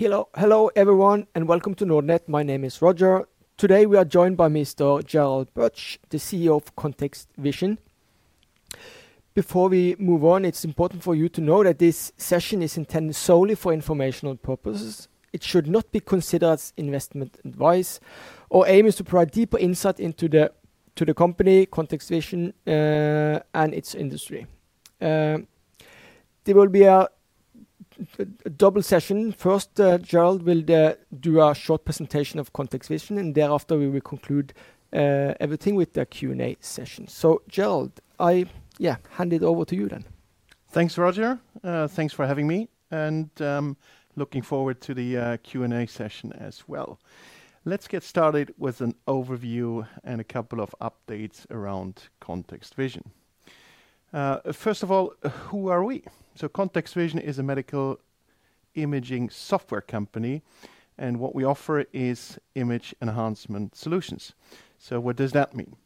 [0.00, 2.26] Hello, hello everyone, and welcome to Nordnet.
[2.26, 3.28] My name is Roger.
[3.58, 5.04] Today, we are joined by Mr.
[5.04, 7.78] Gerald Pötzsch, the CEO of Context Vision.
[9.34, 13.14] Before we move on, it's important for you to know that this session is intended
[13.14, 15.06] solely for informational purposes.
[15.34, 18.00] It should not be considered as investment advice.
[18.50, 20.50] Our aim is to provide deeper insight into the
[20.96, 24.46] to the company, ContextVision, uh, and its industry.
[24.98, 25.40] Uh,
[26.44, 27.06] there will be a
[28.56, 29.32] double session.
[29.32, 34.00] First, uh, Gerald will uh, do a short presentation of ContextVision, and thereafter, we will
[34.00, 34.52] conclude
[34.92, 37.06] uh, everything with the Q&A session.
[37.06, 38.46] So Gerald, I
[38.78, 40.04] yeah hand it over to you then.
[40.70, 41.38] Thanks, Roger.
[41.62, 43.76] Thanks for having me, and um,
[44.16, 46.98] looking forward to the Q&A session as well.
[47.64, 53.02] Let's get started with an overview and a couple of updates around ContextVision.
[54.12, 55.14] Uh, first of all,
[55.48, 56.02] who are we?
[56.34, 58.00] So Context Vision is a medical
[58.74, 60.42] imaging software company,
[60.98, 64.34] and what we offer is image enhancement solutions.
[64.78, 65.76] So what does that mean?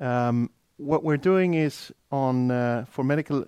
[0.00, 3.44] Um, what we're doing is on uh, for medical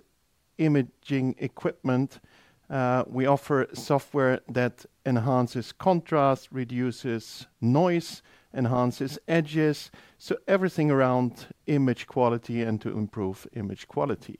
[0.57, 2.19] imaging equipment,
[2.69, 8.21] uh, we offer software that enhances contrast, reduces noise,
[8.55, 14.39] enhances edges, so everything around image quality and to improve image quality.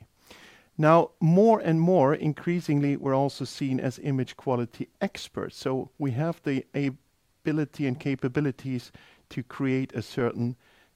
[0.77, 6.41] Now, more and more, increasingly, we're also seen as image quality experts, so we have
[6.43, 8.91] the ability and capabilities
[9.29, 10.55] to create a certain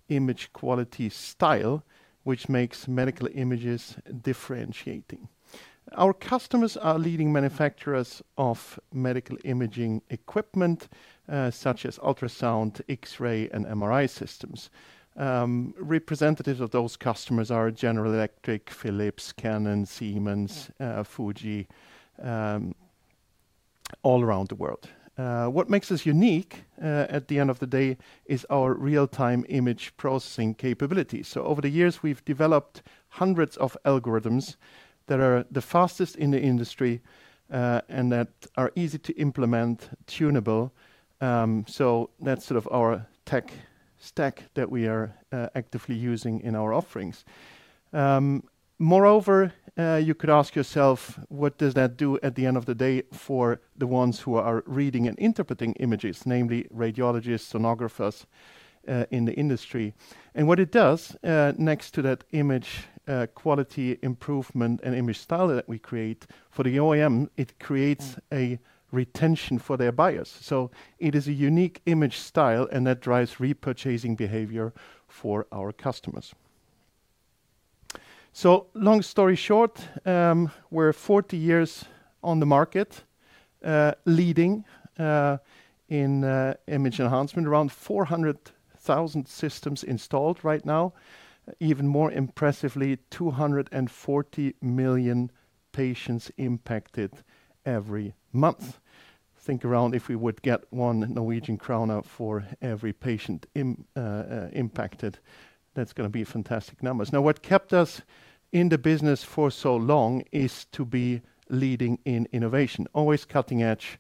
[0.09, 1.83] image quality style,
[2.23, 5.29] which makes medical images differentiating.
[5.95, 10.87] Our customers are leading manufacturers of medical imaging equipment,
[11.27, 14.69] uh, such as ultrasound, X-ray, and MRI systems.
[15.17, 21.67] Um, representatives of those customers are General Electric, Philips, Canon, Siemens, uh, Fuji,
[22.21, 22.75] um,
[24.03, 24.89] all around the world.
[25.17, 29.91] Uh, what makes us unique, at the end of the day, is our real-time image
[29.97, 31.27] processing capabilities.
[31.27, 34.55] So over the years, we've developed hundreds of algorithms
[35.09, 37.01] that are the fastest in the industry,
[37.51, 40.71] uh, and that are easy to implement, tunable.
[41.19, 43.51] Um, so that's sort of our tech
[43.97, 47.25] stack that we are uh, actively using in our offerings.
[47.91, 48.43] Um,
[48.77, 52.75] moreover, uh, you could ask yourself, what does that do at the end of the
[52.75, 58.25] day for the ones who are reading and interpreting images, namely radiologists, sonographers,
[59.11, 59.93] in the industry?
[60.33, 61.15] And what it does,
[61.57, 66.77] next to that image Uh, quality improvement and image style that we create for the
[66.77, 68.19] OEM, it creates mm.
[68.31, 68.59] a
[68.91, 70.37] retention for their buyers.
[70.41, 74.73] So it is a unique image style, and that drives repurchasing behavior
[75.07, 76.35] for our customers.
[78.31, 81.85] So long story short, um, we're 40 years
[82.21, 83.05] on the market,
[83.65, 84.65] uh, leading
[84.99, 85.37] uh,
[85.87, 87.47] in image enhancement.
[87.47, 90.93] Around 400,000 systems installed right now.
[91.59, 95.31] Even more impressively, 240 million
[95.71, 97.11] patients impacted
[97.65, 98.79] every month.
[99.37, 105.19] Think around if we would get 1 Norwegian krone for every patient uh, uh, impacted,
[105.73, 107.13] that's gonna be fantastic numbers.
[107.13, 108.01] Now, what kept us
[108.51, 113.99] in the business for so long is to be leading in innovation, always cutting edge,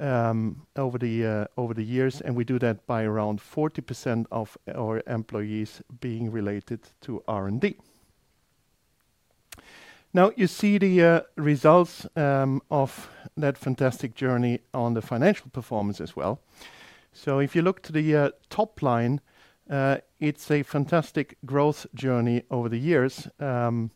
[0.00, 4.56] Um, over the uh over the years, and we do that by around 40% of
[4.72, 7.74] our employees being related to R&D.
[10.14, 16.00] Now, you see the uh, results um, of that fantastic journey on the financial performance
[16.00, 16.40] as well.
[17.12, 19.20] So if you look to the uh, top line,
[19.68, 23.90] uh, it's a fantastic growth journey over the years, um,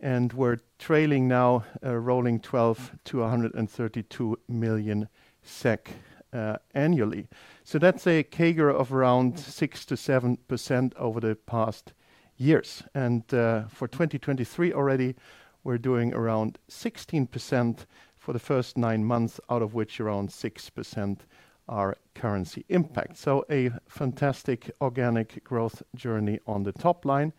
[0.00, 5.08] and we're trailing now, rolling 12 to 132 million
[5.42, 5.90] SEK
[6.32, 7.28] uh, annually.
[7.64, 11.92] So that's a CAGR of around 6%-7% over the past
[12.36, 12.82] years.
[12.94, 15.14] And uh, for 2023 already,
[15.64, 17.86] we're doing around 16%
[18.16, 21.18] for the first nine months, out of which around 6%
[21.68, 23.16] are currency impact.
[23.16, 27.32] So a fantastic organic growth journey on the top line.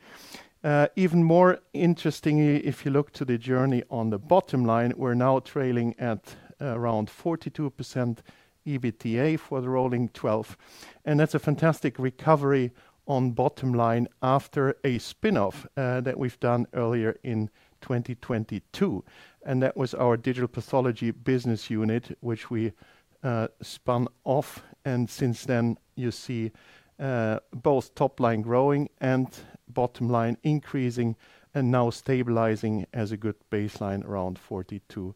[0.64, 5.14] Uh, even more interestingly, if you look to the journey on the bottom line, we're
[5.14, 6.36] now trailing at
[6.72, 8.20] around 42%
[8.66, 10.58] EBITDA for the rolling 12,
[11.06, 12.72] and that's a fantastic recovery
[13.08, 17.50] on bottom line after a spin-off uh, that we've done earlier in
[17.82, 19.04] 2022,
[19.46, 22.72] and that was our digital pathology business unit, which we
[23.24, 24.64] uh, spun off.
[24.86, 26.52] And since then, you see
[27.00, 29.28] uh, both top line growing and
[29.68, 31.16] bottom line increasing
[31.54, 35.14] and now stabilizing as a good baseline around 42%.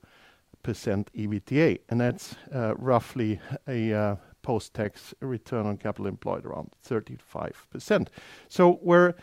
[0.74, 8.08] EBITDA, and that's uh, roughly a uh, post-tax return on capital employed around 35%.
[8.48, 9.14] So we're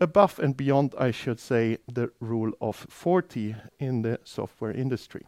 [0.00, 5.26] above and beyond, I should say, the Rule of 40 in the software industry.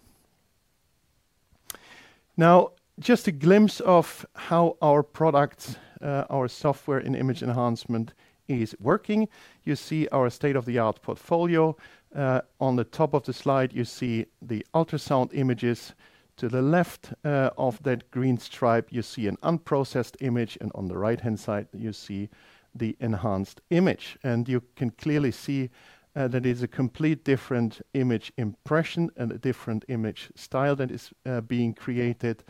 [2.36, 8.12] Now, just a glimpse of how our products, uh, our software and image enhancement
[8.48, 9.28] is working.
[9.64, 11.76] You see our state-of-the-art portfolio.
[12.14, 15.94] Uh, on the top of the slide, you see the ultrasound images.
[16.36, 20.88] To the left uh, of that green stripe, you see an unprocessed image, and on
[20.88, 22.30] the right-hand side, you see
[22.74, 24.18] the enhanced image.
[24.22, 25.70] And you can clearly see
[26.16, 31.12] uh, that is a complete different image impression and a different image style that is
[31.46, 32.42] being created,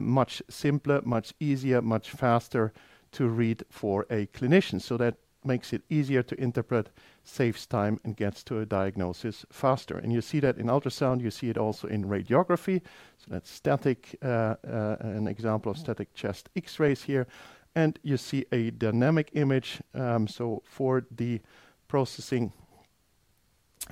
[0.00, 2.72] much simpler, much easier, much faster
[3.12, 4.80] to read for a clinician.
[4.80, 5.14] So that
[5.44, 6.90] makes it easier to interpret,
[7.22, 9.98] saves time, and gets to a diagnosis faster.
[9.98, 12.80] And you see that in ultrasound, you see it also in radiography.
[13.18, 17.26] So that's static, uh, uh, an example of static chest X-rays here.
[17.74, 21.40] And you see a dynamic image, um, so for the
[21.88, 22.52] processing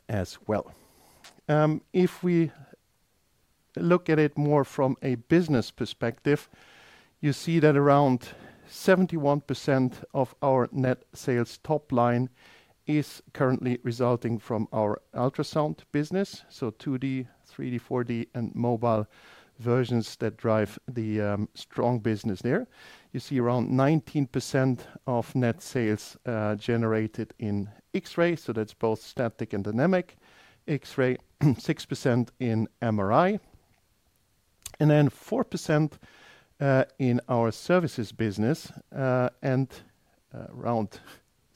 [0.08, 0.72] as well.
[1.48, 2.50] Um, if we
[3.76, 6.48] look at it more from a business perspective,
[7.20, 8.28] you see that around
[8.72, 12.30] 71% of our net sales top line
[12.86, 19.06] is currently resulting from our ultrasound business, so 2D, 3D, 4D, and mobile
[19.58, 22.66] versions that drive the um, strong business there.
[23.12, 29.52] You see around 19% of net sales uh, generated in X-ray, so that's both static
[29.52, 30.16] and dynamic.
[30.66, 33.38] X-ray, 6% in MRI,
[34.80, 35.92] and then 4%
[36.62, 39.68] Uh, in our services business, uh, and
[40.32, 41.00] uh, around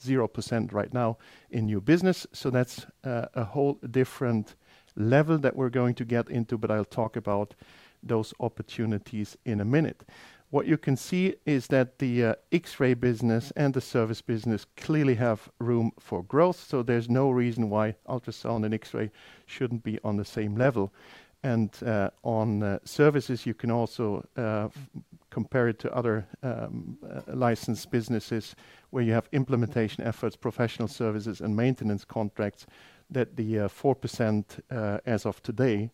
[0.03, 1.17] 0% right now
[1.49, 2.27] in new business.
[2.33, 4.55] So that's a whole different
[4.97, 7.55] level that we're going to get into, but I'll talk about
[8.03, 10.03] those opportunities in a minute.
[10.49, 15.49] What you can see is that the X-ray business and the service business clearly have
[15.59, 19.11] room for growth, so there's no reason why ultrasound and X-ray
[19.45, 20.91] shouldn't be on the same level.
[21.43, 24.69] And uh, on uh, services, you can also uh,
[25.29, 26.97] compare it to other um,
[27.27, 28.55] licensed businesses
[28.89, 32.65] where you have implementation efforts, professional services, and maintenance contracts
[33.09, 35.89] that the 4% as of today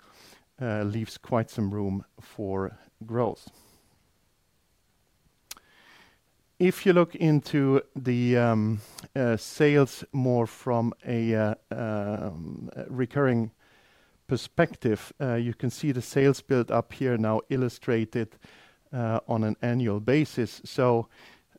[0.59, 3.49] leaves quite some room for growth.
[6.59, 8.81] If you look into the um,
[9.37, 13.51] sales more from a um, recurring
[14.27, 18.35] perspective, uh, you can see the sales build up here now illustrated
[18.93, 20.61] uh, on an annual basis.
[20.65, 21.07] So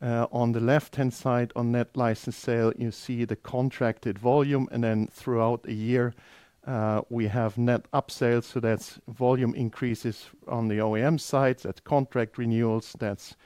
[0.00, 4.84] uh, on the left-hand side, on net license sale, you see the contracted volume, and
[4.84, 6.14] then throughout a year,
[7.10, 12.96] we have net upsales, so that's volume increases on the OEM side, that's contract renewals,
[12.98, 13.36] that's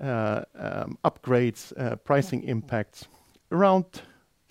[0.00, 1.72] um, upgrades,
[2.04, 3.06] pricing impacts.
[3.52, 3.84] Around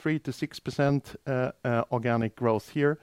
[0.04, 1.54] 3%-6%
[1.92, 3.00] organic growth here.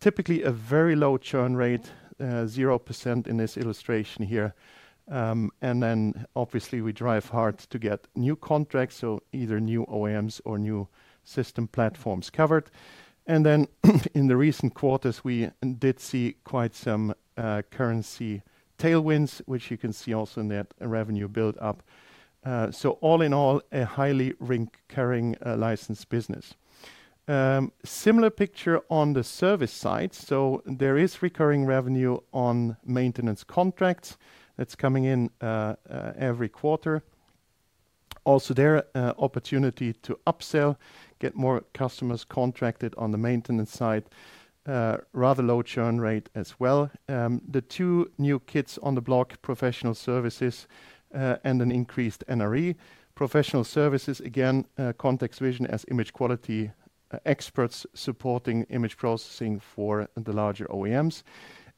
[0.00, 1.90] Typically, a very low churn rate,
[2.20, 4.54] uh, 0% in this illustration here.
[5.08, 10.40] Um and then obviously we drive hard to get new contracts, so either new OEMs
[10.44, 10.88] or new
[11.22, 12.70] system platforms covered.
[13.26, 13.68] And then
[14.14, 18.42] in the recent quarters, we did see quite some uh, currency
[18.78, 21.82] tailwinds, which you can see also in that revenue build up.
[22.44, 26.54] Uh, so, all in all, a highly recurring license business.
[27.28, 30.14] Um, similar picture on the service side.
[30.14, 34.16] So there is recurring revenue on maintenance contracts
[34.56, 37.02] that's coming in uh, uh, every quarter.
[38.24, 40.76] Also there, uh, opportunity to upsell,
[41.18, 44.04] get more customers contracted on the maintenance side.
[45.12, 46.90] Rather low churn rate as well.
[47.08, 50.66] Um, the two new kids on the block, professional services,
[51.12, 52.74] and an increased NRE.
[53.14, 56.72] Professional services, again, ContextVision as image quality
[57.12, 61.22] Uh, experts supporting image processing for the larger OEMs.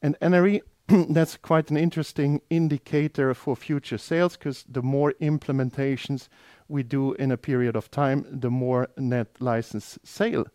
[0.01, 0.61] And NRE,
[1.13, 6.29] that's quite an interesting indicator for future sales 'cause the more implementations
[6.67, 10.47] we do in a period of time, the more net license sale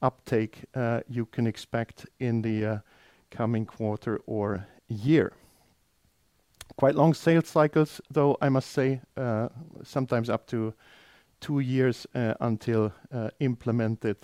[0.00, 2.78] uptake uh, you can expect in the uh,
[3.30, 5.32] coming quarter or year.
[6.78, 9.02] Quite long sales cycles, though, I must say,
[9.82, 10.72] sometimes up to
[11.42, 14.16] two years uh, until uh, implemented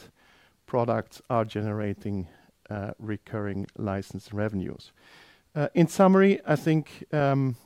[0.66, 2.28] products are generating
[2.70, 4.92] uh, recurring license revenues.
[5.74, 7.56] In summary, I think um,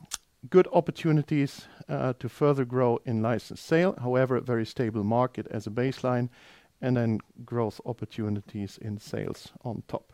[0.49, 3.93] good opportunities to further grow in license sale.
[4.01, 6.29] However, a very stable market as a baseline,
[6.81, 10.12] and then growth opportunities in sales on top.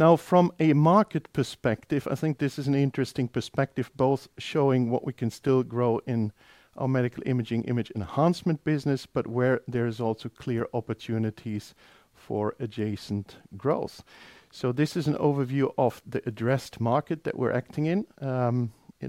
[0.00, 5.04] Now, from a market perspective, I think this is an interesting perspective, both showing what
[5.04, 6.32] we can still grow in
[6.78, 11.74] our medical imaging image enhancement business, but where there is also clear opportunities
[12.14, 14.02] for adjacent growth.
[14.50, 18.06] So this is an overview of the addressed market that we're acting in.
[18.22, 19.08] Um, uh,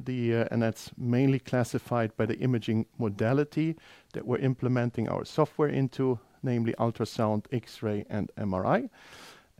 [0.51, 3.77] and that's mainly classified by the imaging modality
[4.11, 8.89] that we're implementing our software into, namely ultrasound, X-ray, and MRI.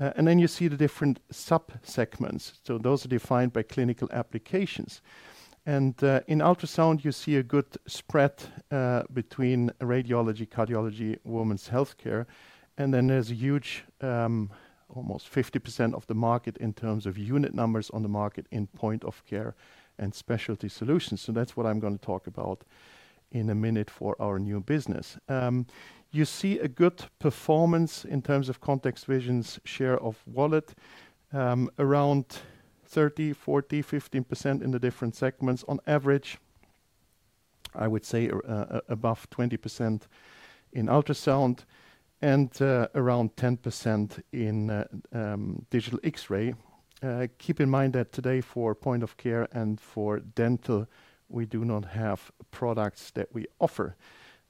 [0.01, 2.53] Uh, and then you see the different sub-segments.
[2.63, 5.01] So those are defined by clinical applications.
[5.67, 8.34] And uh, in ultrasound, you see a good spread
[8.72, 12.25] uh, between radiology, cardiology, women's healthcare.
[12.79, 14.50] And then there's a huge, um,
[14.89, 19.03] almost 50% of the market in terms of unit numbers on the market in point
[19.03, 19.53] of care
[20.00, 21.22] and specialty solutions.
[21.22, 22.63] So that's what I'm gonna talk about
[23.31, 25.17] in a minute for our new business.
[25.29, 25.67] Um,
[26.13, 30.74] You see a good performance in terms of ContextVision's share of wallet,
[31.32, 32.39] um, around
[32.94, 33.82] 30%, 40%,
[34.25, 35.63] 15% in the different segments.
[35.70, 36.38] On average,
[37.74, 40.01] I would say, uh, uh, above 20%
[40.74, 41.60] in ultrasound
[42.22, 46.53] and uh, around 10% in um, digital X-ray.
[47.38, 50.88] Keep in mind that today for point of care and for dental,
[51.30, 53.96] we do not have products that we offer.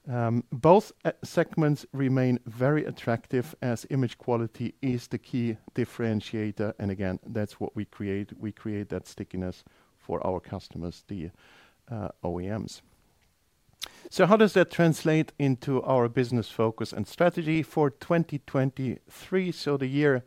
[0.08, 6.74] Um, both uh, segments remain very attractive as image quality is the key differentiator.
[6.78, 8.32] And again, that's what we create.
[8.38, 9.62] We create that stickiness
[9.98, 11.30] for our customers, the
[11.88, 12.80] uh, OEMs.
[14.10, 19.52] So how does that translate into our business focus and strategy for 2023?
[19.52, 20.24] So The year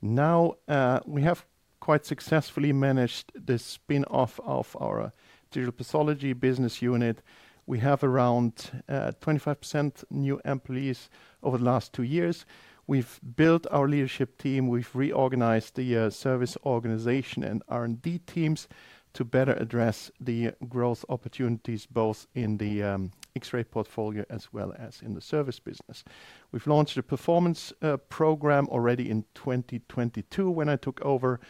[0.00, 1.46] now, uh, we have
[1.78, 5.12] quite successfully managed the spin-off of our
[5.50, 7.22] digital pathology business unit.
[7.66, 11.08] We have around uh, 25% new employees
[11.42, 12.44] over the last two years.
[12.86, 14.68] We've built our leadership team.
[14.68, 18.66] We've reorganized the uh, service organization and R&D teams
[19.14, 25.00] to better address the growth opportunities, both in the um, X-ray portfolio as well as
[25.00, 26.02] in the service business.
[26.50, 31.40] We've launched a performance uh, program already in 2022 when I took over.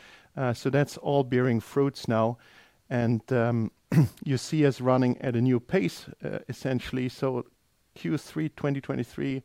[0.54, 2.38] So that's all bearing fruits now.
[2.90, 3.70] Um,
[4.24, 7.08] You see us running at a new pace, uh, essentially.
[7.08, 7.46] So
[7.96, 9.42] Q3 2023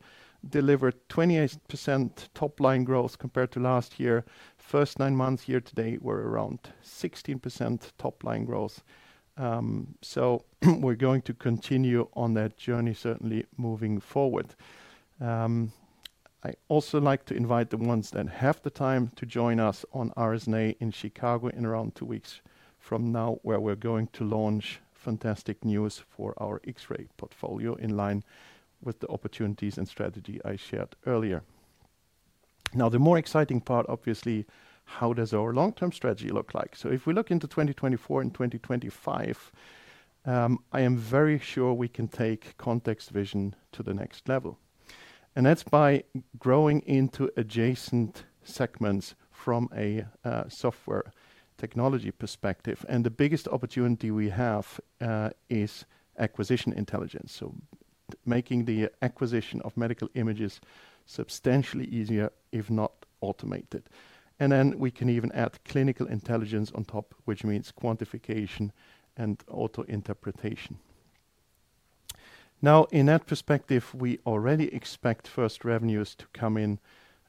[0.48, 4.24] delivered 28% top line growth compared to last year.
[4.56, 8.82] First nine months year to date were around 16% top line growth.
[9.36, 14.54] Um, so we're going to continue on that journey, certainly moving forward.
[15.20, 15.72] Um,
[16.44, 20.12] I also like to invite the ones that have the time to join us on
[20.16, 22.40] RSNA in Chicago in around two weeks
[22.88, 28.24] from now, where we're going to launch fantastic news for our X-ray portfolio in line
[28.82, 31.42] with the opportunities and strategy I shared earlier.
[32.72, 34.46] Now, the more exciting part, obviously,
[34.84, 36.74] how does our long-term strategy look like?
[36.76, 39.52] So if we look into 2024 and 2025,
[40.24, 44.58] um, I am very sure we can take Context Vision to the next level.
[45.36, 46.04] And that's by
[46.38, 51.12] growing into adjacent segments from a uh, software
[51.58, 52.84] technology perspective.
[52.88, 55.84] And the biggest opportunity we have uh, is
[56.18, 57.32] acquisition intelligence.
[57.32, 57.54] So,
[58.24, 60.60] making the acquisition of medical images
[61.04, 63.82] substantially easier, if not automated.
[64.40, 68.70] And then we can even add clinical intelligence on top, which means quantification
[69.16, 70.78] and auto interpretation.
[72.62, 76.78] Now, in that perspective, we already expect first revenues to come in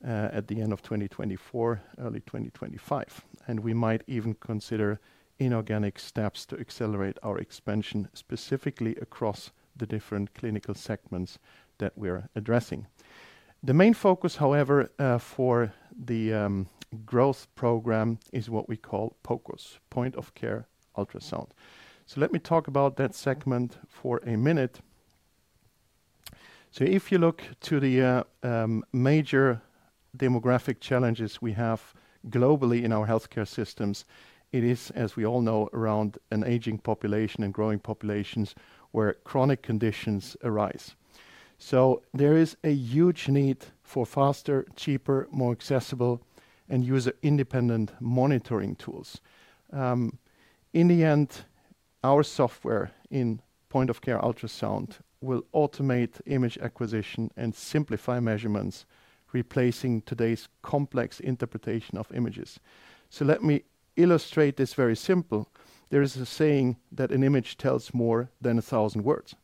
[0.03, 4.99] uh, at the end of 2024, early 2025, and we might even consider
[5.39, 11.39] inorganic steps to accelerate our expansion, specifically across the different clinical segments
[11.79, 12.85] that we're addressing.
[13.63, 15.73] The main focus, however, uh, for
[16.05, 16.67] the um,
[17.07, 21.49] growth program is what we call POCUS, point of care ultrasound.
[22.05, 24.79] So let me talk about that segment for a minute.
[26.69, 29.63] So if you look to the uh, um, major
[30.15, 31.95] demographic challenges we have
[32.27, 34.05] globally in our healthcare systems,
[34.51, 38.55] it is, as we all know, around an aging population and growing populations
[38.91, 40.95] where chronic conditions arise.
[41.57, 46.21] So there is a huge need for faster, cheaper, more accessible,
[46.69, 49.21] and user-independent monitoring tools.
[49.71, 50.17] Um,
[50.73, 51.45] in the end,
[52.03, 58.85] our software in point of care ultrasound will automate image acquisition and simplify measurements,
[59.31, 62.59] replacing today's complex interpretation of images.
[63.09, 63.63] So let me
[63.95, 65.49] illustrate this very simple.
[65.89, 69.35] There is a saying that an image tells more than a 1,000 words,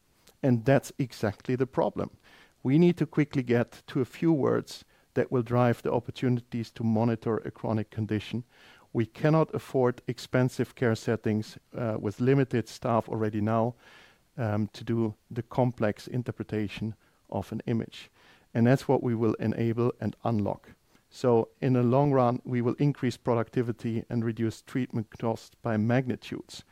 [0.43, 2.11] and that's exactly the problem.
[2.63, 6.83] We need to quickly get to a few words that will drive the opportunities to
[6.83, 8.43] monitor a chronic condition.
[8.93, 13.75] We cannot afford expensive care settings uh, with limited staff already now
[14.37, 16.95] um, to do the complex interpretation
[17.29, 18.09] of an image.
[18.55, 20.71] And that's what we will enable and unlock.
[21.09, 26.63] So in the long run, we will increase productivity and reduce treatment costs by magnitudes.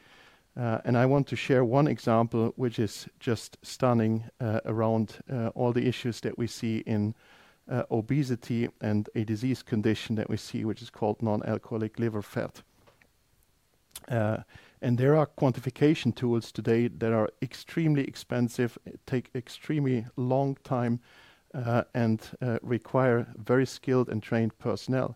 [0.56, 5.50] Uh, and I want to share one example which is just stunning uh, around uh,
[5.50, 7.16] all the issues that we see in
[7.90, 12.62] obesity and a disease condition that we see, which is called non-alcoholic liver fat.
[14.10, 21.00] And there are quantification tools today that are extremely expensive, take extremely long time,
[21.56, 25.16] Uh, and uh, require very skilled and trained personnel.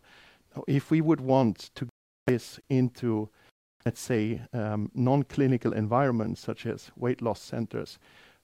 [0.68, 1.92] If we would want to get
[2.28, 3.30] this into,
[3.86, 7.98] let's say, um, non-clinical environments such as weight loss centers,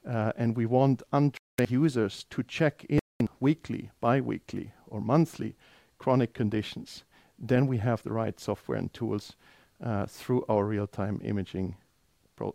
[0.10, 5.54] uh, and we want untrained users to check in weekly, biweekly, or monthly
[6.00, 7.04] chronic conditions,
[7.38, 9.36] then we have the right software and tools
[10.08, 11.76] through our real-time imaging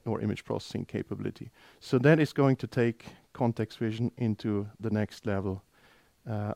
[0.05, 1.51] or image processing capability.
[1.79, 3.05] So that is going to take
[3.39, 5.63] ContextVision into the next level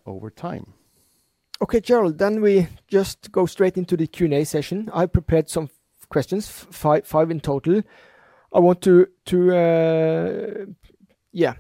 [0.05, 0.65] over time.
[1.61, 4.91] Okay, Gerald, then we just go straight into the Q&A session.
[4.93, 5.69] I prepared some
[6.09, 7.83] questions, five in total.
[8.53, 10.67] I want to to uh
[11.33, 11.55] yeah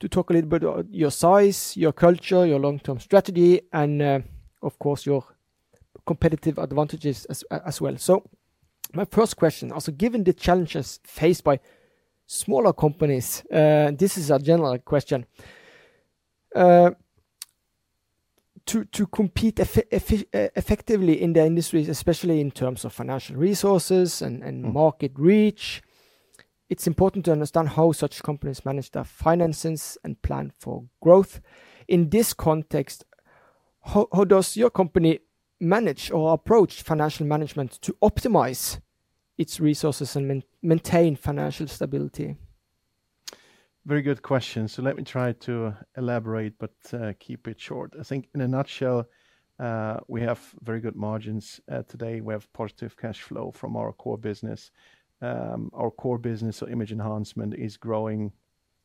[0.00, 4.00] to talk a little bit about your size, your culture, your long-term strategy, and
[4.62, 5.24] of course, your
[6.06, 7.26] competitive advantages
[7.66, 7.96] as well.
[7.98, 8.22] So
[8.94, 11.60] my first question, also given the challenges faced by
[12.26, 15.26] smaller companies, uh, this is a general question.
[16.54, 16.90] Uh,
[18.66, 19.64] to compete uh,
[20.56, 24.72] effectively in the industries, especially in terms of financial resources and mm.
[24.72, 25.82] market reach,
[26.68, 31.40] it's important to understand how such companies manage their finances and plan for growth.
[31.86, 33.04] In this context,
[33.84, 35.20] how does your company
[35.60, 38.80] manage or approach financial management to optimize
[39.38, 42.36] its resources and maintain financial stability?
[43.84, 44.66] Very good question.
[44.66, 47.94] So let me try to uh, elaborate, but uh, keep it short.
[47.98, 49.06] I think in a nutshell,
[49.60, 52.20] uh, we have very good margins today.
[52.20, 54.70] We have positive cash flow from our core business.
[55.22, 58.32] Um, our core business, so image enhancement, is growing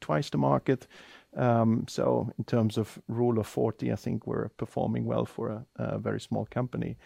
[0.02, 0.88] twice the market.
[1.36, 5.98] Um, so in terms of Rule of 40, I think we're performing well for a
[5.98, 6.98] very small company.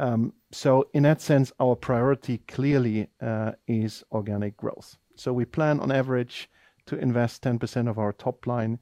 [0.00, 4.96] Um, so in that sense, our priority clearly uh, is organic growth.
[5.16, 6.48] So we plan on average
[6.86, 8.78] to invest 10% of our top line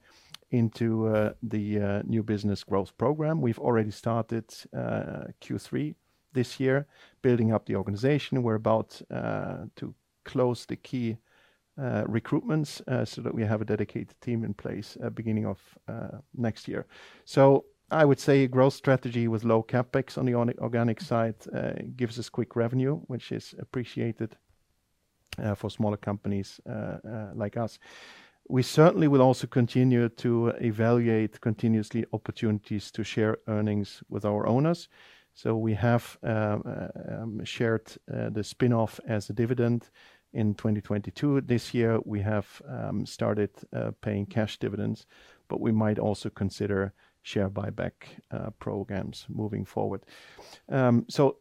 [0.51, 3.41] into uh, the uh, new business growth program.
[3.41, 5.95] We've already started Q3
[6.33, 6.87] this year,
[7.23, 8.43] building up the organization.
[8.43, 11.17] We're about to close the key
[11.79, 15.59] recruitments so that we have a dedicated team in place beginning of
[16.35, 16.87] next year.
[17.91, 22.19] I would say a growth strategy with low CapEx on the organic side uh, gives
[22.19, 24.37] us quick revenue, which is appreciated
[25.39, 26.97] uh, for smaller companies uh,
[27.35, 27.79] like us.
[28.49, 34.89] We certainly will also continue to evaluate continuously opportunities to share earnings with our owners.
[35.35, 39.91] So we have um, shared the spin-off as a dividend
[40.33, 41.43] in 2022.
[41.43, 43.51] This year, we have um, started
[44.01, 45.07] paying cash dividends,
[45.49, 46.95] but we might also consider
[47.27, 47.93] share buyback
[48.31, 50.01] uh, programs moving forward.
[50.69, 51.39] Um, so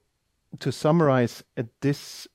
[0.59, 2.27] to summarize, at this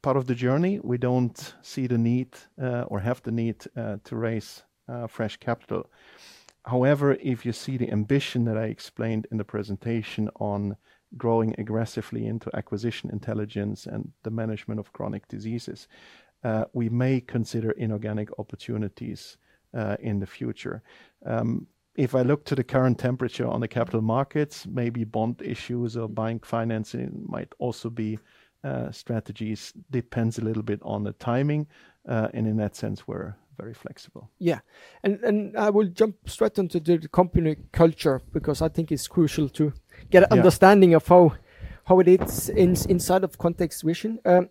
[0.00, 2.28] part of the journey, we don't see the need
[2.62, 4.62] uh, or have the need uh, to raise
[5.08, 5.90] fresh capital.
[6.66, 10.76] However, if you see the ambition that I explained in the presentation on
[11.16, 15.88] growing aggressively into acquisition intelligence and the management of chronic diseases,
[16.74, 19.38] we may consider inorganic opportunities
[20.00, 20.82] in the future.
[21.24, 25.96] Um, If I look to the current temperature on the capital markets, maybe bond issues
[25.96, 28.18] or bank financing might also be
[28.64, 29.72] uh, strategies.
[29.90, 31.66] Depends a little bit on the timing.
[32.08, 34.28] Uh, and in that sense, we're very flexible.
[34.38, 34.60] Yeah.
[35.02, 39.48] And and I will jump straight into the company culture because I think it's crucial
[39.50, 39.72] to
[40.10, 41.34] get an understanding of how
[41.84, 44.18] how it is inside of ContextVision.
[44.24, 44.48] Um,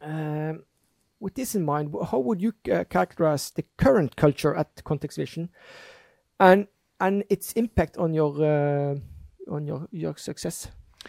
[0.00, 0.62] um,
[1.20, 5.48] With this in mind, how would you uh, characterize the current culture at Context Vision,
[6.38, 6.68] and
[7.00, 8.94] and its impact on your uh,
[9.50, 10.68] on your your success?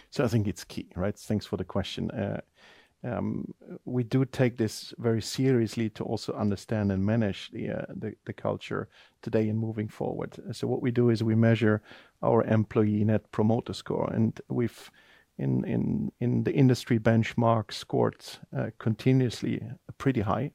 [0.10, 1.18] So I think it's key, right?
[1.18, 2.12] Thanks for the question.
[2.12, 2.42] Uh,
[3.04, 3.54] um,
[3.86, 8.88] we do take this very seriously to also understand and manage uh, the the culture
[9.22, 10.36] today and moving forward.
[10.52, 11.82] So what we do is we measure
[12.22, 14.92] our employee Net Promoter Score, and we've
[15.40, 18.24] in in in the industry benchmark scored
[18.56, 19.62] uh, continuously
[19.98, 20.52] pretty high.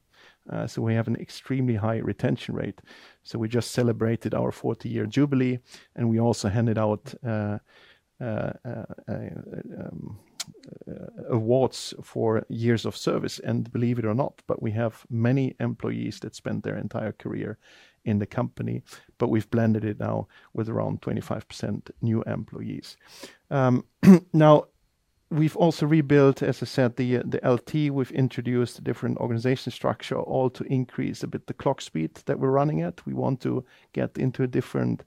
[0.49, 2.79] Uh, so we have an extremely high retention rate.
[3.23, 5.59] So we just celebrated our 40-year jubilee,
[5.95, 7.57] and we also handed out uh,
[8.19, 10.19] um,
[11.29, 13.39] awards for years of service.
[13.39, 17.57] And believe it or not, but we have many employees that spent their entire career
[18.05, 18.83] in the company,
[19.17, 22.97] but we've blended it now with around 25% new employees.
[23.49, 23.85] Um,
[24.33, 24.65] now,
[25.29, 27.91] we've also rebuilt, as I said, the LT.
[27.91, 32.39] We've introduced a different organization structure, all to increase a bit the clock speed that
[32.39, 33.05] we're running at.
[33.05, 35.03] We want to get into a different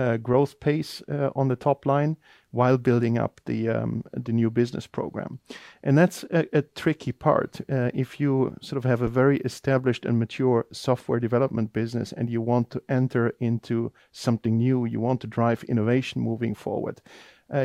[0.00, 2.16] Uh, growth pace uh, on the top line
[2.52, 5.38] while building up the um, new business program.
[5.82, 7.60] And that's a tricky part.
[7.68, 12.30] Uh, if you sort of have a very established and mature software development business, and
[12.30, 17.02] you want to enter into something new, you want to drive innovation moving forward,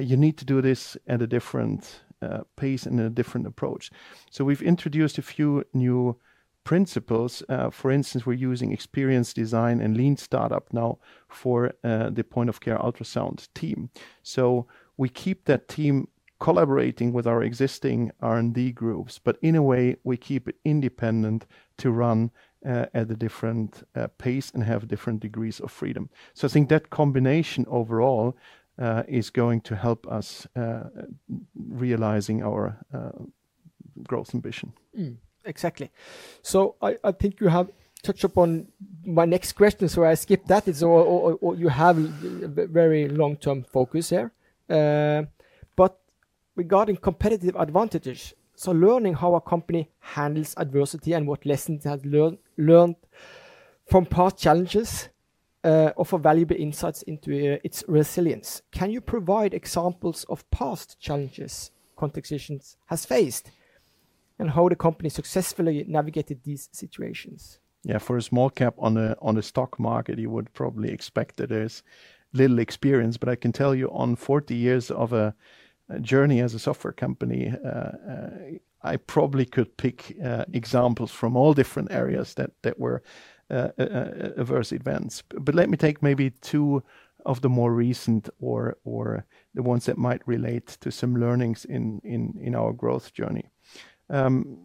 [0.01, 2.03] you need to do this at a different
[2.57, 3.91] pace and a different approach.
[4.29, 6.17] So we've introduced a few new
[6.65, 7.41] principles.
[7.47, 10.97] Uh, for instance, we're using experience design and lean startup now
[11.29, 13.89] for uh, the point-of-care ultrasound team.
[14.23, 19.95] So we keep that team collaborating with our existing R&D groups, but in a way,
[20.03, 21.45] we keep it independent
[21.77, 22.31] to run
[22.67, 23.83] uh, at a different
[24.17, 26.09] pace and have different degrees of freedom.
[26.33, 28.35] So I think that combination overall
[29.07, 30.47] is going to help us
[31.55, 32.79] realizing our
[34.03, 34.73] growth ambition.
[34.97, 35.17] Mm.
[35.45, 35.91] Exactly.
[36.41, 37.69] So I I think you have
[38.03, 38.67] touched upon
[39.05, 40.67] my next question, so I skip that.
[40.67, 44.31] It's or you have a very long-term focus here.
[44.69, 45.23] Uh,
[45.75, 45.99] but
[46.55, 52.05] regarding competitive advantages, so learning how a company handles adversity and what lessons it has
[52.57, 52.95] learned
[53.85, 55.09] from past challenges
[55.63, 58.61] uh, offer valuable insights into uh, its resilience.
[58.71, 63.51] Can you provide examples of past challenges ContextVision has faced,
[64.39, 67.59] and how the company successfully navigated these situations?
[67.83, 71.37] Yeah, for a small cap on the on the stock market, you would probably expect
[71.37, 71.83] that there's
[72.33, 73.17] little experience.
[73.17, 75.35] But I can tell you, on 40 years of a
[76.01, 78.29] journey as a software company, uh, uh,
[78.81, 83.03] I probably could pick uh, examples from all different areas that were
[83.49, 85.23] adverse events.
[85.29, 86.83] But let me take maybe two
[87.25, 92.01] of the more recent or or the ones that might relate to some learnings in
[92.03, 93.49] in in our growth journey.
[94.09, 94.57] Um,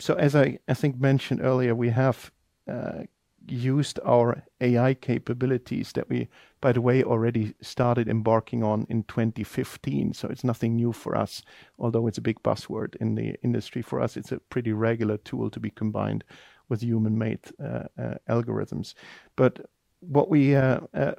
[0.00, 2.30] so as I I think mentioned earlier, we have
[2.70, 3.04] uh,
[3.48, 6.28] used our AI capabilities that we,
[6.60, 10.14] by the way, already started embarking on in 2015.
[10.14, 11.42] So it's nothing new for us,
[11.78, 13.82] although it's a big buzzword in the industry.
[13.82, 16.24] For us, it's a pretty regular tool to be combined
[16.68, 18.94] with human-made uh, uh, algorithms.
[19.36, 19.60] But
[20.00, 20.56] what we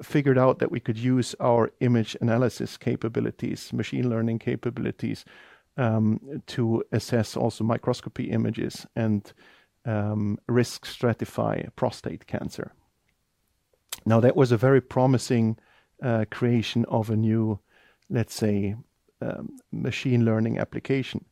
[0.02, 5.24] figured out that we could use our image analysis capabilities, machine learning capabilities,
[5.80, 9.32] Um, to assess also microscopy images and
[9.84, 12.72] um, risk stratify prostate cancer.
[14.04, 15.56] Now, that was a very promising
[16.02, 17.60] uh, creation of a new,
[18.10, 18.74] let's say,
[19.20, 21.24] um, machine learning application.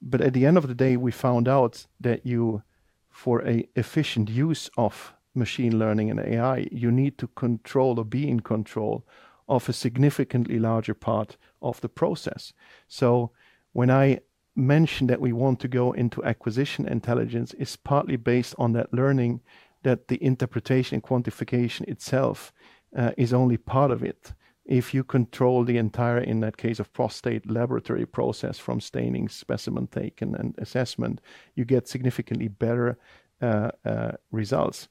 [0.00, 2.62] But at the end of the day, we found out that you,
[3.10, 8.28] for an efficient use of machine learning and AI, you need to control or be
[8.28, 9.06] in control
[9.48, 12.52] of a significantly larger part of the process.
[12.88, 13.32] So
[13.76, 14.20] when I
[14.54, 19.42] mentioned that we want to go into acquisition intelligence, is partly based on that learning
[19.82, 22.54] that the interpretation and quantification itself
[22.96, 24.32] uh, is only part of it.
[24.64, 29.88] If you control the entire, in that case of prostate, laboratory process from staining, specimen
[29.88, 31.20] taken, and assessment,
[31.54, 32.96] you get significantly better
[33.42, 34.88] uh, uh, results.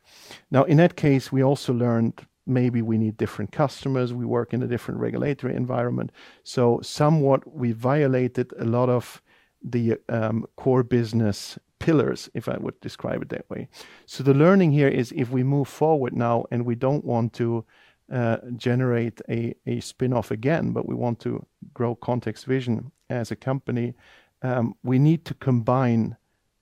[0.52, 4.14] Now, in that case, we also learned maybe we need different customers.
[4.14, 6.12] We work in a different regulatory environment.
[6.44, 9.22] So somewhat, we violated a lot of
[9.64, 13.68] the um, core business pillars, if I would describe it that way.
[14.06, 17.66] So the learning here is, if we move forward now, and we don't want to
[18.12, 23.96] uh, generate a spin-off again, but we want to grow Context Vision as a company,
[24.42, 26.16] um, we need to combine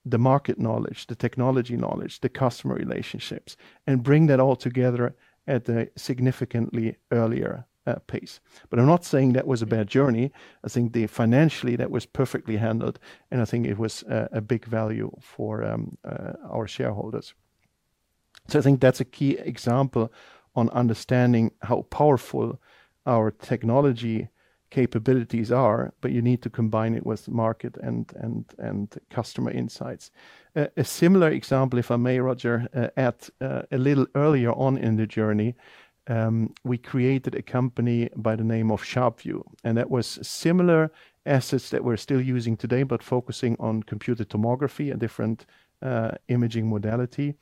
[0.06, 5.14] the market knowledge, the technology knowledge, the customer relationships, and bring that all together
[5.46, 8.40] at a significantly earlier uh, pace.
[8.70, 9.98] But I'm not saying that was a bad mm-hmm.
[9.98, 10.32] journey.
[10.64, 12.98] I think the financially, that was perfectly handled,
[13.30, 17.34] and I think it was uh, a big value for um, uh, our shareholders.
[18.48, 20.12] So I think that's a key example
[20.54, 22.60] on understanding how powerful
[23.06, 24.28] our technology
[24.74, 30.10] capabilities are, but you need to combine it with market and and and customer insights.
[30.54, 34.96] A similar example, if I may, Roger, uh, at uh, a little earlier on in
[34.96, 35.54] the journey,
[36.06, 40.90] um, we created a company by the name of SharpView, and that was similar
[41.26, 45.46] assets that we're still using today, but focusing on computed tomography a different
[45.82, 47.34] uh, imaging modality.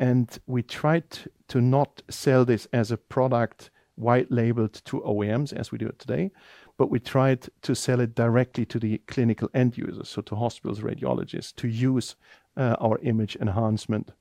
[0.00, 1.04] And we tried
[1.48, 5.98] to not sell this as a product white labeled to OEMs as we do it
[5.98, 6.30] today,
[6.76, 10.80] but we tried to sell it directly to the clinical end users, so to hospitals,
[10.80, 12.16] radiologists, to use
[12.56, 14.12] uh, our image enhancement.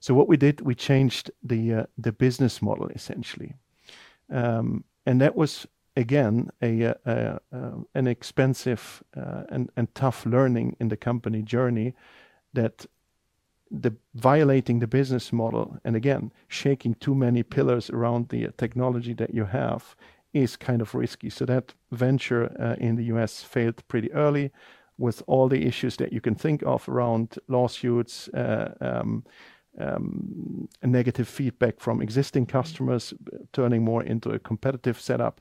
[0.00, 3.54] So what we did, we changed the uh, the business model, essentially.
[4.30, 7.38] Um, and that was, again, a uh,
[7.94, 11.94] an expensive and tough learning in the company journey,
[12.52, 12.86] that
[14.14, 19.46] violating the business model, and again, shaking too many pillars around the technology that you
[19.46, 19.96] have,
[20.32, 21.30] is kind of risky.
[21.30, 23.42] So that venture uh, in the U.S.
[23.42, 24.50] failed pretty early,
[24.98, 29.24] with all the issues that you can think of around lawsuits, uh, um,
[29.78, 33.14] um, negative feedback from existing customers,
[33.52, 35.40] turning more into a competitive setup.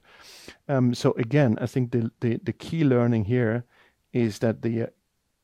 [0.69, 3.65] Um, so again, I think the the key learning here
[4.13, 4.87] is that the uh,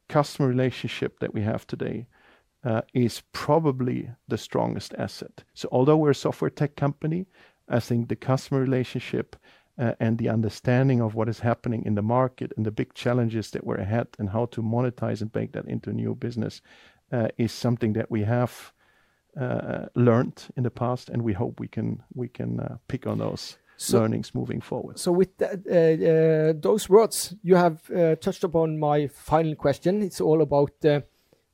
[0.08, 2.08] customer relationship that we have today
[2.64, 5.44] Uh, is probably the strongest asset.
[5.54, 7.26] So although we're a software tech company,
[7.78, 9.36] I think the customer relationship
[9.78, 13.52] uh, and the understanding of what is happening in the market and the big challenges
[13.52, 16.62] that we're ahead, and how to monetize and bake that into new business
[17.12, 18.74] uh, is something that we have
[19.94, 23.58] learned in the past, and we hope we can we can uh pick on those
[23.94, 24.98] learnings moving forward.
[24.98, 25.64] So with that,
[26.62, 27.78] those words, you have
[28.20, 30.02] touched upon my final question.
[30.02, 30.72] It's all about,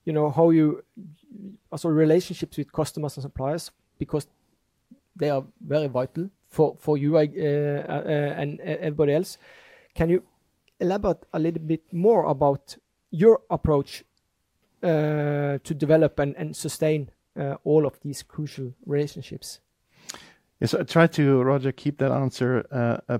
[0.05, 1.01] you know, how you uh,
[1.71, 4.27] also relationships with customers and suppliers, because
[5.15, 8.03] they are very vital for for you uh, uh,
[8.37, 9.37] and everybody else.
[9.95, 10.23] Can you
[10.79, 12.77] elaborate a little bit more about
[13.11, 14.03] your approach
[14.81, 17.09] to develop and sustain
[17.63, 19.61] all of these crucial relationships?
[20.59, 22.65] Yes, I try to, Roger, keep that answer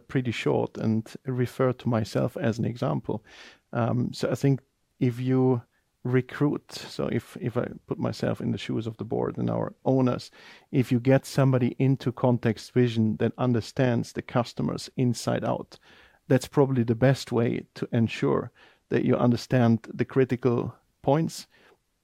[0.07, 3.23] pretty short and refer to myself as an example.
[3.71, 4.61] Um, so I think
[4.99, 5.61] if you
[6.03, 9.73] recruit, so if if I put myself in the shoes of the board and our
[9.85, 10.31] owners,
[10.71, 15.79] if you get somebody into context vision that understands the customers inside out,
[16.27, 18.51] that's probably the best way to ensure
[18.89, 21.47] that you understand the critical points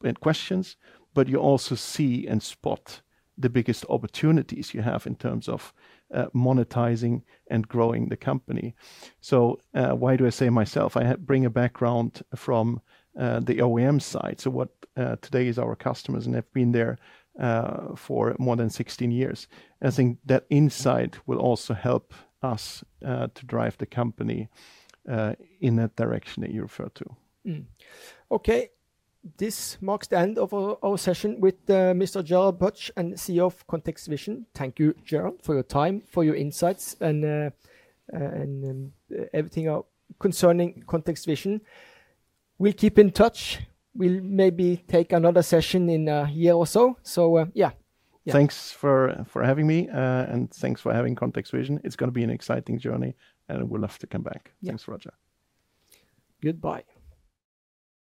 [0.04, 0.78] and questions,
[1.14, 3.02] but you also see and spot
[3.38, 5.74] the biggest opportunities you have in terms of
[6.14, 8.76] uh, monetizing and growing the company.
[9.22, 10.98] So, uh, why do I say myself?
[10.98, 12.82] I bring a background from
[13.18, 16.98] Uh, the OEM side, so what uh, today is our customers, and have been there
[17.40, 19.48] uh, for more than 16 years.
[19.82, 24.48] I think that insight will also help us to drive the company
[25.60, 27.06] in that direction that you referred to.
[27.46, 27.66] Mm.
[28.32, 28.70] Okay,
[29.38, 32.24] this marks the end of our session with Mr.
[32.24, 34.46] Gerald Pötzsch, CEO of ContextVision.
[34.54, 37.52] Thank you, Gerald, for your time, for your insights, and
[38.12, 38.94] and um,
[39.34, 39.84] everything
[40.20, 41.62] concerning Context ContextVision.
[42.60, 43.60] We'll keep in touch.
[43.96, 46.98] We'll maybe take another session in a year or so.
[47.02, 47.72] So, uh, yeah.
[48.32, 51.80] Thanks for for having me, uh, and thanks for having Context Vision.
[51.84, 53.16] It's gonna be an exciting journey,
[53.48, 54.52] and we'll love to come back.
[54.62, 54.72] Yeah.
[54.72, 55.14] Thanks, Roger.
[56.42, 56.84] Goodbye.